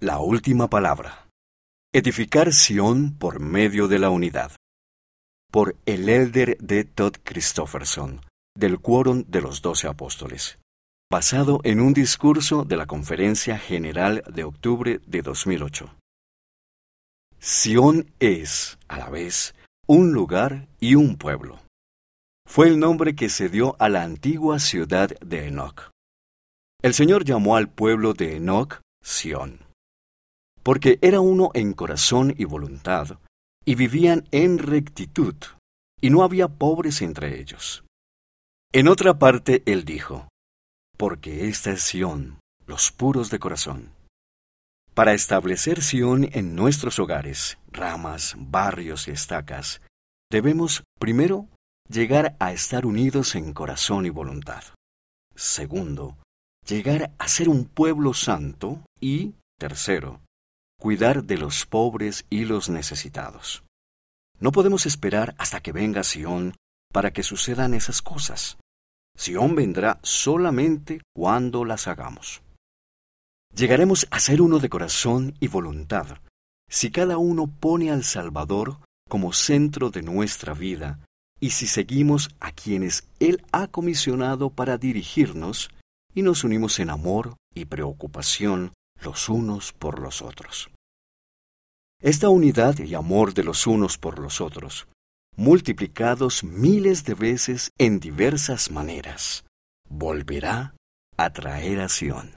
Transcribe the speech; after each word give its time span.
La 0.00 0.20
última 0.20 0.70
palabra. 0.70 1.28
Edificar 1.92 2.52
Sión 2.52 3.18
por 3.18 3.40
medio 3.40 3.88
de 3.88 3.98
la 3.98 4.10
unidad. 4.10 4.52
Por 5.50 5.74
el 5.86 6.08
elder 6.08 6.56
de 6.58 6.84
Todd 6.84 7.16
Christofferson, 7.24 8.20
del 8.56 8.78
Quórum 8.78 9.24
de 9.26 9.40
los 9.40 9.60
Doce 9.60 9.88
Apóstoles. 9.88 10.60
Basado 11.10 11.58
en 11.64 11.80
un 11.80 11.94
discurso 11.94 12.62
de 12.62 12.76
la 12.76 12.86
Conferencia 12.86 13.58
General 13.58 14.22
de 14.32 14.44
octubre 14.44 15.00
de 15.04 15.20
2008. 15.20 15.92
Sión 17.40 18.12
es, 18.20 18.78
a 18.86 18.98
la 18.98 19.10
vez, 19.10 19.56
un 19.88 20.12
lugar 20.12 20.68
y 20.78 20.94
un 20.94 21.16
pueblo. 21.16 21.58
Fue 22.46 22.68
el 22.68 22.78
nombre 22.78 23.16
que 23.16 23.28
se 23.28 23.48
dio 23.48 23.74
a 23.80 23.88
la 23.88 24.04
antigua 24.04 24.60
ciudad 24.60 25.10
de 25.18 25.48
Enoch. 25.48 25.90
El 26.82 26.94
Señor 26.94 27.24
llamó 27.24 27.56
al 27.56 27.68
pueblo 27.68 28.14
de 28.14 28.36
Enoch 28.36 28.80
Sión 29.02 29.66
porque 30.68 30.98
era 31.00 31.20
uno 31.20 31.50
en 31.54 31.72
corazón 31.72 32.34
y 32.36 32.44
voluntad, 32.44 33.18
y 33.64 33.74
vivían 33.74 34.28
en 34.32 34.58
rectitud, 34.58 35.34
y 35.98 36.10
no 36.10 36.22
había 36.22 36.48
pobres 36.48 37.00
entre 37.00 37.40
ellos. 37.40 37.84
En 38.74 38.86
otra 38.86 39.18
parte 39.18 39.62
él 39.64 39.86
dijo, 39.86 40.28
porque 40.98 41.48
esta 41.48 41.70
es 41.70 41.80
Sión, 41.80 42.40
los 42.66 42.92
puros 42.92 43.30
de 43.30 43.38
corazón. 43.38 43.92
Para 44.92 45.14
establecer 45.14 45.82
Sión 45.82 46.28
en 46.34 46.54
nuestros 46.54 46.98
hogares, 46.98 47.56
ramas, 47.72 48.34
barrios 48.36 49.08
y 49.08 49.12
estacas, 49.12 49.80
debemos, 50.30 50.84
primero, 50.98 51.48
llegar 51.88 52.36
a 52.40 52.52
estar 52.52 52.84
unidos 52.84 53.36
en 53.36 53.54
corazón 53.54 54.04
y 54.04 54.10
voluntad. 54.10 54.64
Segundo, 55.34 56.18
llegar 56.66 57.14
a 57.16 57.26
ser 57.26 57.48
un 57.48 57.64
pueblo 57.64 58.12
santo 58.12 58.82
y, 59.00 59.32
tercero, 59.58 60.20
cuidar 60.78 61.24
de 61.24 61.36
los 61.38 61.66
pobres 61.66 62.24
y 62.30 62.44
los 62.44 62.68
necesitados. 62.68 63.64
No 64.40 64.52
podemos 64.52 64.86
esperar 64.86 65.34
hasta 65.38 65.60
que 65.60 65.72
venga 65.72 66.04
Sión 66.04 66.54
para 66.92 67.12
que 67.12 67.22
sucedan 67.22 67.74
esas 67.74 68.02
cosas. 68.02 68.56
Sión 69.16 69.56
vendrá 69.56 69.98
solamente 70.02 71.02
cuando 71.14 71.64
las 71.64 71.88
hagamos. 71.88 72.42
Llegaremos 73.54 74.06
a 74.10 74.20
ser 74.20 74.40
uno 74.40 74.60
de 74.60 74.68
corazón 74.68 75.34
y 75.40 75.48
voluntad 75.48 76.18
si 76.68 76.90
cada 76.90 77.18
uno 77.18 77.46
pone 77.46 77.90
al 77.90 78.04
Salvador 78.04 78.78
como 79.08 79.32
centro 79.32 79.90
de 79.90 80.02
nuestra 80.02 80.52
vida 80.52 81.00
y 81.40 81.50
si 81.50 81.66
seguimos 81.66 82.30
a 82.40 82.52
quienes 82.52 83.08
Él 83.20 83.42
ha 83.52 83.68
comisionado 83.68 84.50
para 84.50 84.76
dirigirnos 84.76 85.70
y 86.14 86.22
nos 86.22 86.44
unimos 86.44 86.78
en 86.78 86.90
amor 86.90 87.36
y 87.54 87.64
preocupación 87.64 88.72
los 89.00 89.28
unos 89.28 89.72
por 89.72 89.98
los 90.00 90.22
otros. 90.22 90.70
Esta 92.00 92.28
unidad 92.28 92.78
y 92.78 92.94
amor 92.94 93.34
de 93.34 93.44
los 93.44 93.66
unos 93.66 93.98
por 93.98 94.18
los 94.18 94.40
otros, 94.40 94.86
multiplicados 95.36 96.44
miles 96.44 97.04
de 97.04 97.14
veces 97.14 97.72
en 97.78 98.00
diversas 98.00 98.70
maneras, 98.70 99.44
volverá 99.88 100.74
a 101.16 101.32
traer 101.32 101.80
a. 101.80 102.36